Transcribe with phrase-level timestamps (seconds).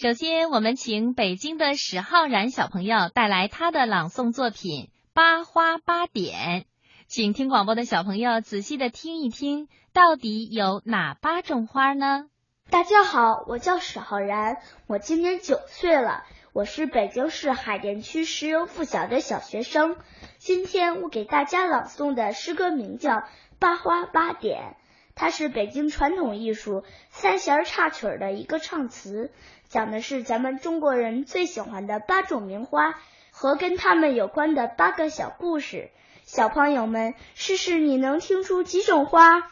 [0.00, 6.60] 首先，我们请北京的史浩然小朋友带来他的朗诵作品《八花八点》，
[7.08, 12.26] 请听广播的小朋友仔细的听一听，到底有哪八种花呢？
[12.70, 16.22] 大家好，我叫史浩然，我今年九岁了，
[16.52, 19.96] 我是北京市海淀区石油附小的小学生。
[20.38, 23.14] 今天我给大家朗诵的诗歌名叫
[23.58, 24.76] 《八花八点》。
[25.18, 29.32] 它是北京传统艺术三弦插曲的一个唱词，
[29.68, 32.94] 讲的是咱们中国人最喜欢的八种名花
[33.32, 35.90] 和跟它们有关的八个小故事。
[36.22, 39.50] 小朋友们，试试你能听出几种花？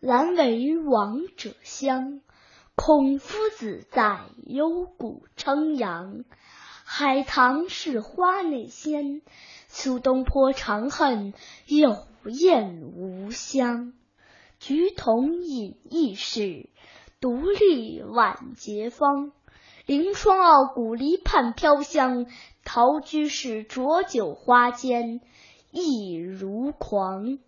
[0.00, 2.20] 兰为王者香，
[2.74, 6.24] 孔夫子在幽谷称扬。
[6.84, 9.22] 海棠是花内鲜，
[9.68, 11.32] 苏东坡长恨
[11.64, 13.92] 有艳无香。
[14.66, 16.70] 菊同饮逸士，
[17.20, 19.30] 独立晚节芳。
[19.84, 22.24] 凌霜傲骨离畔飘香，
[22.64, 25.20] 陶居士浊酒花间
[25.70, 27.38] 意如狂。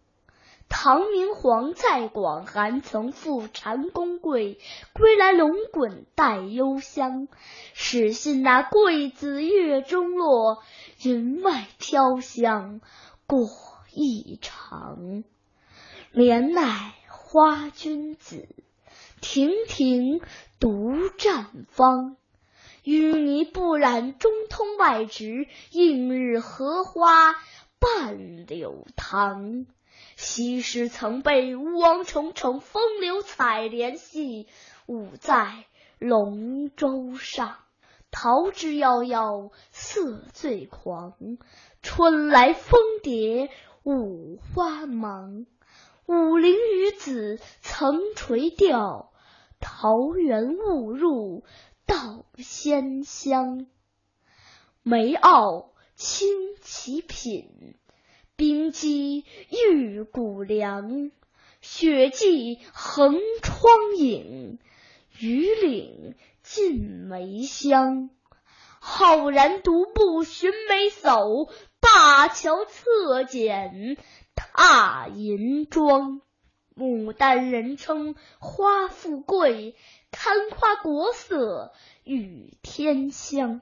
[0.69, 4.59] 唐明皇在广寒，曾赴蟾宫会，
[4.93, 7.29] 归来龙滚带幽香。
[7.73, 10.62] 始信那桂子月中落，
[11.03, 12.83] 云外飘香
[13.27, 13.49] 过
[13.91, 15.25] 一场。
[16.12, 16.62] 帘内
[17.09, 18.49] 花君子，
[19.21, 20.21] 亭亭
[20.59, 22.17] 独绽芳。
[22.85, 27.34] 淤泥不染中通外直，映日荷花
[27.79, 29.67] 半柳塘。
[30.17, 34.47] 昔时曾被吴王重重风流采莲戏，
[34.87, 35.65] 舞在
[35.99, 37.57] 龙舟上。
[38.11, 41.15] 桃之夭夭，色最狂。
[41.83, 43.51] 春来蜂蝶
[43.83, 45.45] 舞花忙。
[46.07, 49.12] 武陵女子曾垂钓，
[49.59, 51.43] 桃源误入
[51.85, 53.67] 稻仙乡。
[54.84, 56.29] 梅傲清
[56.62, 57.75] 其品，
[58.37, 61.11] 冰肌玉骨凉。
[61.61, 64.61] 雪霁横窗影，
[65.19, 66.78] 鱼岭尽
[67.09, 68.11] 梅香。
[68.78, 71.50] 浩然独步寻梅叟，
[71.81, 73.97] 灞桥侧剪。
[74.37, 76.21] 踏银妆，
[76.77, 79.75] 牡丹人称花富贵，
[80.13, 81.73] 堪夸国色
[82.05, 83.61] 与天香。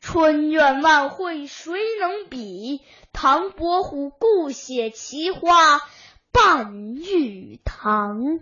[0.00, 2.80] 春苑万卉谁能比？
[3.12, 5.80] 唐伯虎故写奇花
[6.32, 8.40] 半玉堂。